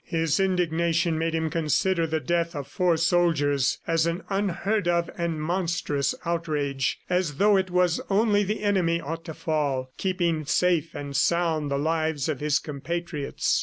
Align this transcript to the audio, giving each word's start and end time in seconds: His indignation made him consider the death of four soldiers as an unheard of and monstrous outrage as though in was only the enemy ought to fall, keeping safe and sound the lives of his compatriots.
His 0.07 0.39
indignation 0.39 1.15
made 1.19 1.35
him 1.35 1.51
consider 1.51 2.07
the 2.07 2.19
death 2.19 2.55
of 2.55 2.67
four 2.67 2.97
soldiers 2.97 3.77
as 3.85 4.07
an 4.07 4.23
unheard 4.31 4.87
of 4.87 5.11
and 5.15 5.39
monstrous 5.39 6.15
outrage 6.25 6.97
as 7.07 7.35
though 7.35 7.55
in 7.55 7.67
was 7.71 8.01
only 8.09 8.43
the 8.43 8.63
enemy 8.63 8.99
ought 8.99 9.23
to 9.25 9.35
fall, 9.35 9.91
keeping 9.97 10.43
safe 10.47 10.95
and 10.95 11.15
sound 11.15 11.69
the 11.69 11.77
lives 11.77 12.27
of 12.27 12.39
his 12.39 12.57
compatriots. 12.57 13.59